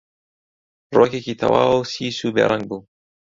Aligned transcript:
ڕووەکێکی 0.93 1.39
تەواو 1.41 1.87
سیس 1.91 2.17
و 2.21 2.33
بێڕەنگ 2.35 2.63
بوو 2.69 2.81